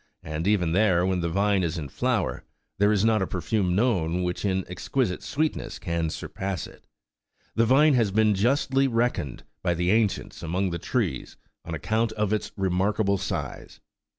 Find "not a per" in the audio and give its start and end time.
3.05-3.39